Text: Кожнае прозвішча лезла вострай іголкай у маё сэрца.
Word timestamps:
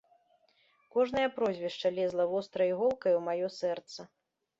Кожнае 0.93 1.25
прозвішча 1.35 1.91
лезла 1.97 2.25
вострай 2.31 2.73
іголкай 2.73 3.13
у 3.19 3.21
маё 3.27 3.47
сэрца. 3.59 4.01